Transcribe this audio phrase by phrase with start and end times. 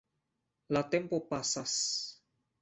[0.77, 1.77] La tempo pasas.